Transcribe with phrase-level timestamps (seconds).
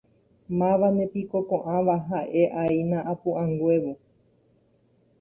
[0.61, 3.93] Mávanepiko ko'ãva ha'e'aína apu'ãnguévo.